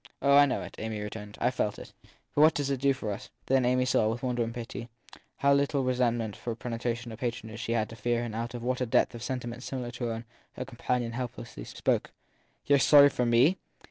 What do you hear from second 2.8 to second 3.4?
do for us? she asked.